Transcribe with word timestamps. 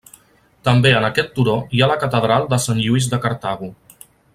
També 0.67 0.93
en 1.01 1.05
aquest 1.09 1.29
turó 1.35 1.55
hi 1.77 1.83
ha 1.85 1.91
la 1.93 1.99
catedral 2.07 2.51
de 2.55 2.63
Sant 2.67 2.83
Lluís 2.87 3.13
de 3.15 3.25
Cartago. 3.27 3.75